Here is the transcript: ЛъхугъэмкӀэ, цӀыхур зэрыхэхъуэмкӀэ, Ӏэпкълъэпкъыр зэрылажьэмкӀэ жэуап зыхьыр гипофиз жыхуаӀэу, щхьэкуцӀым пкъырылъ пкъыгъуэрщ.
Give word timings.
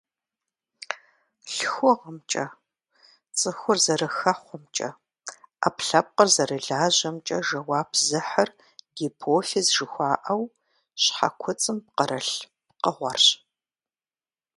ЛъхугъэмкӀэ, 1.55 2.45
цӀыхур 3.37 3.77
зэрыхэхъуэмкӀэ, 3.83 4.89
Ӏэпкълъэпкъыр 5.61 6.29
зэрылажьэмкӀэ 6.35 7.37
жэуап 7.47 7.89
зыхьыр 8.07 8.49
гипофиз 8.95 9.67
жыхуаӀэу, 9.75 10.43
щхьэкуцӀым 11.01 11.77
пкъырылъ 11.85 12.39
пкъыгъуэрщ. 12.75 13.25